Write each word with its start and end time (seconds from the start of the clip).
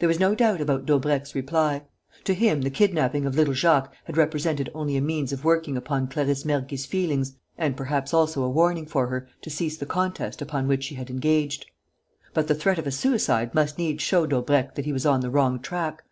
There 0.00 0.08
was 0.08 0.18
no 0.18 0.34
doubt 0.34 0.60
about 0.60 0.84
Daubrecq's 0.84 1.32
reply. 1.32 1.84
To 2.24 2.34
him, 2.34 2.62
the 2.62 2.70
kidnapping 2.70 3.24
of 3.24 3.36
little 3.36 3.54
Jacques 3.54 3.94
had 4.06 4.16
represented 4.16 4.68
only 4.74 4.96
a 4.96 5.00
means 5.00 5.32
of 5.32 5.44
working 5.44 5.76
upon 5.76 6.08
Clarisse 6.08 6.42
Mergy's 6.44 6.86
feelings 6.86 7.34
and 7.56 7.76
perhaps 7.76 8.12
also 8.12 8.42
a 8.42 8.50
warning 8.50 8.84
for 8.84 9.06
her 9.06 9.28
to 9.42 9.48
cease 9.48 9.76
the 9.76 9.86
contest 9.86 10.42
upon 10.42 10.66
which 10.66 10.82
she 10.82 10.96
had 10.96 11.08
engaged. 11.08 11.66
But 12.34 12.48
the 12.48 12.54
threat 12.56 12.80
of 12.80 12.86
a 12.88 12.90
suicide 12.90 13.54
must 13.54 13.78
needs 13.78 14.02
show 14.02 14.26
Daubrecq 14.26 14.74
that 14.74 14.86
he 14.86 14.92
was 14.92 15.06
on 15.06 15.20
the 15.20 15.30
wrong 15.30 15.60
track. 15.60 16.02